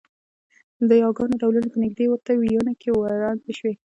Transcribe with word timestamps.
د 0.89 0.91
یاګانو 1.03 1.39
ډولونه 1.41 1.67
په 1.71 1.77
نږدې 1.83 2.05
ورته 2.09 2.31
وییونو 2.39 2.73
کې 2.81 2.89
وړاندې 2.91 3.51
شوي 3.59 3.73